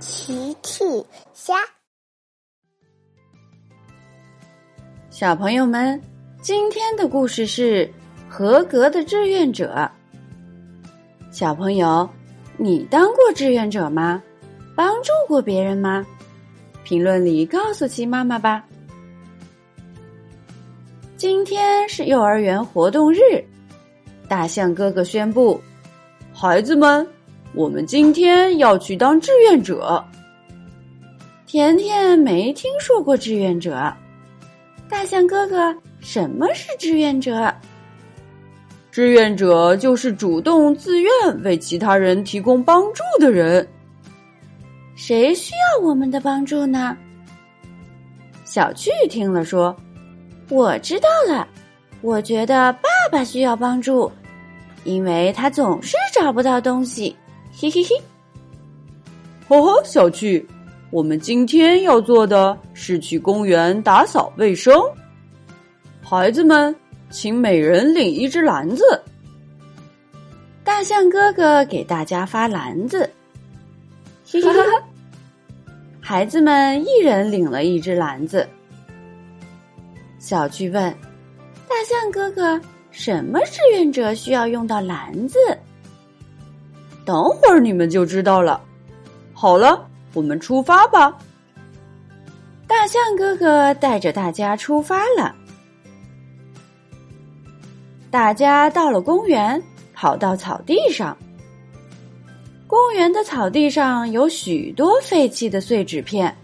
[0.00, 0.84] 奇趣
[1.34, 1.54] 虾，
[5.10, 6.00] 小朋友们，
[6.40, 7.90] 今天的故事是
[8.28, 9.90] 合格的志愿者。
[11.32, 12.08] 小朋友，
[12.56, 14.22] 你当过志愿者吗？
[14.76, 16.06] 帮助过别人吗？
[16.84, 18.64] 评论里告诉奇妈妈吧。
[21.16, 23.18] 今天是幼儿园活动日，
[24.28, 25.60] 大象哥哥宣布，
[26.32, 27.04] 孩子们。
[27.54, 30.04] 我们今天要去当志愿者。
[31.46, 33.92] 甜甜没听说过志愿者。
[34.88, 37.52] 大象哥哥，什么是志愿者？
[38.90, 41.10] 志愿者就是主动自愿
[41.42, 43.66] 为其他人提供帮助的人。
[44.94, 46.96] 谁需要我们的帮助呢？
[48.44, 49.76] 小趣听了说
[50.50, 51.46] ：“我知道了，
[52.00, 54.10] 我觉得爸爸需要帮助，
[54.84, 57.14] 因为他总是找不到东西。”
[57.60, 58.00] 嘿嘿嘿，
[59.48, 60.46] 呵呵，小趣，
[60.90, 64.80] 我们今天要做的是去公园打扫卫生。
[66.00, 66.72] 孩子们，
[67.10, 69.02] 请每人领一只篮子。
[70.62, 73.10] 大象哥哥给大家发篮子，
[74.24, 74.62] 嘿嘿嘿，
[76.00, 78.48] 孩子们一人领了一只篮子。
[80.20, 80.94] 小趣问
[81.68, 82.60] ：“大象哥哥，
[82.92, 85.36] 什么志愿者需要用到篮子？”
[87.08, 88.60] 等会儿你们就知道了。
[89.32, 91.16] 好了，我们出发吧。
[92.66, 95.34] 大象哥哥带着大家出发了。
[98.10, 99.62] 大家到了公园，
[99.94, 101.16] 跑到草地上。
[102.66, 106.36] 公园的草地上有许多废弃的碎纸片。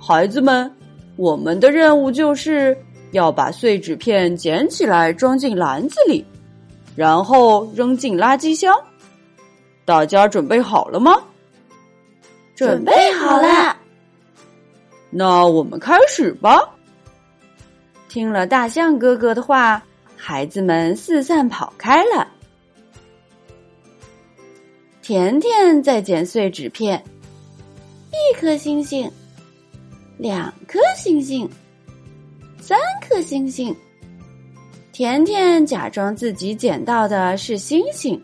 [0.00, 0.72] 孩子们，
[1.16, 2.78] 我们的任务就是
[3.10, 6.24] 要把碎纸片捡起来，装进篮子里，
[6.94, 8.72] 然后扔进垃圾箱。
[9.88, 11.18] 大家准备好了吗？
[12.54, 13.74] 准备好了。
[15.08, 16.60] 那我们开始吧。
[18.06, 19.82] 听了大象哥哥的话，
[20.14, 22.28] 孩子们四散跑开了。
[25.00, 27.02] 甜甜在剪碎纸片，
[28.10, 29.10] 一颗星星，
[30.18, 31.48] 两颗星星，
[32.60, 32.78] 三
[33.08, 33.74] 颗星星。
[34.92, 38.22] 甜甜假装自己捡到的是星星。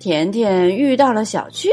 [0.00, 1.68] 甜甜遇到了小趣，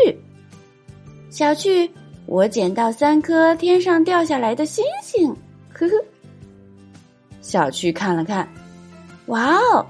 [1.30, 1.90] 小趣，
[2.26, 5.34] 我捡到三颗天上掉下来的星星，
[5.72, 5.94] 呵呵。
[7.40, 8.46] 小趣看了看，
[9.28, 9.86] 哇哦，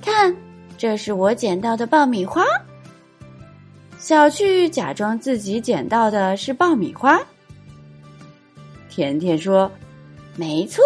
[0.00, 0.34] 看，
[0.78, 2.44] 这是我捡到的爆米花。
[3.98, 7.20] 小趣假装自己捡到的是爆米花。
[8.88, 9.68] 甜甜说
[10.38, 10.80] ：“没错，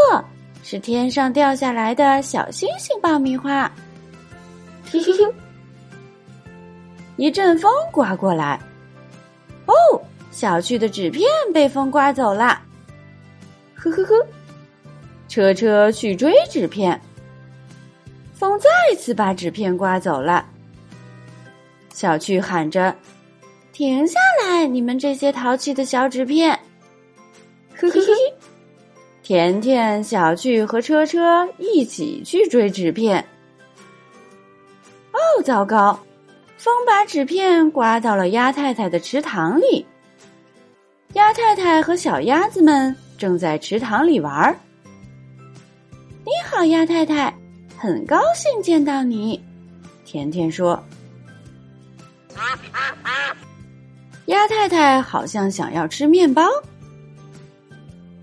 [0.63, 3.71] 是天上掉下来的小星星爆米花。”
[4.91, 5.35] 嘿嘿嘿。
[7.19, 8.59] 一阵风刮过来，
[9.67, 9.75] 哦，
[10.31, 12.63] 小趣的纸片被风刮走了。
[13.75, 14.27] 呵呵呵，
[15.29, 16.99] 车车去追纸片，
[18.33, 20.47] 风再次把纸片刮走了。
[21.93, 22.95] 小趣喊着
[23.75, 26.57] ：“停下来，你们这些淘气的小纸片！”
[27.75, 28.07] 呵呵呵，
[29.25, 33.25] 甜甜、小趣和车车一起去追纸片。
[35.13, 35.99] 哦，糟糕！
[36.59, 39.87] 风把纸片刮到了鸭太太的池塘里。
[41.13, 44.57] 鸭太太和小鸭子们正在池塘里玩儿。
[46.25, 47.33] 你好，鸭太太，
[47.77, 49.41] 很高兴见到你。
[50.05, 50.83] 甜甜说
[54.27, 56.43] ：“鸭太太好像想要吃面包。”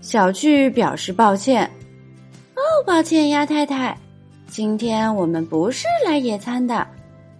[0.02, 1.68] 小趣表示抱歉
[2.54, 3.96] ：“哦，抱歉，鸭太太，
[4.46, 6.86] 今天我们不是来野餐的。”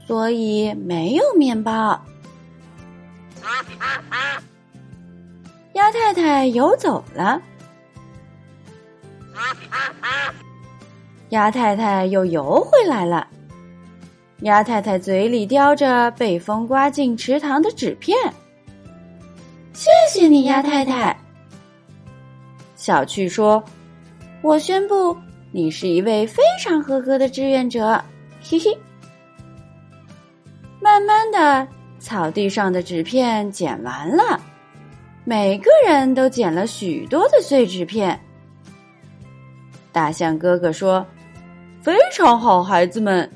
[0.07, 2.01] 所以没有面包。
[5.75, 7.41] 鸭太太游走了。
[11.31, 13.27] 鸭太太又游回来了。
[14.41, 18.17] 鸭太太嘴里叼着被风刮进池塘的纸片。
[19.73, 21.17] 谢谢你，鸭太太。
[22.77, 23.63] 小趣说
[24.41, 25.17] ：“我宣布，
[25.53, 28.03] 你是一位非常合格的志愿者。”
[28.41, 28.79] 嘿嘿。
[30.97, 34.41] 慢慢的，草地上的纸片捡完了，
[35.25, 38.19] 每个人都捡了许多的碎纸片。
[39.93, 41.07] 大象哥哥说
[41.85, 43.31] ：“非常好，孩子们，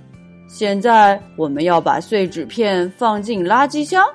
[0.48, 4.06] 现在我们要把碎纸片放进垃圾箱。”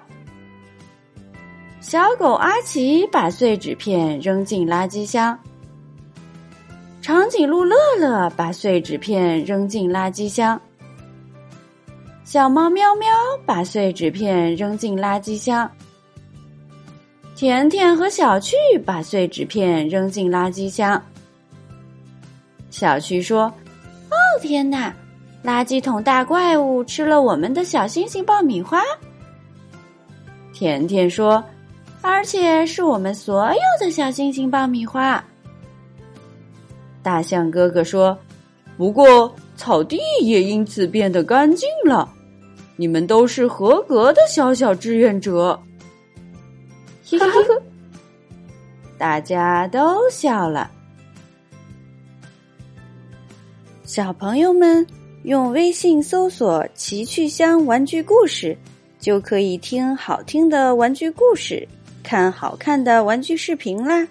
[1.80, 5.38] 小狗阿奇把碎纸片扔进垃圾箱，
[7.00, 10.60] 长颈鹿乐乐把碎纸片扔进垃圾箱。
[12.26, 13.08] 小猫喵喵
[13.46, 15.70] 把碎纸片扔进垃圾箱。
[17.36, 21.00] 甜甜和小趣把碎纸片扔进垃圾箱。
[22.72, 23.44] 小趣说
[24.10, 24.92] ：“哦天哪，
[25.44, 28.82] 垃圾桶大怪物吃了我们的小星星爆米花。”
[30.52, 31.44] 甜甜说
[32.02, 35.24] ：“而且是我们所有的小星星爆米花。”
[37.04, 38.18] 大象哥哥说
[38.78, 42.14] ：“不过草地也因此变得干净了。”
[42.76, 45.60] 你们都是合格的小小志愿者，
[47.10, 47.62] 嘿嘿嘿，
[48.98, 50.70] 大家都笑了。
[53.84, 54.86] 小朋友们
[55.24, 58.58] 用微信搜索“奇趣箱玩具故事”，
[59.00, 61.66] 就可以听好听的玩具故事，
[62.04, 64.06] 看好看的玩具视频啦。